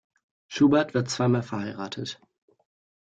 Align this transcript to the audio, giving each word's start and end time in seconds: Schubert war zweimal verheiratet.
Schubert 0.47 0.95
war 0.95 1.05
zweimal 1.05 1.43
verheiratet. 1.43 2.19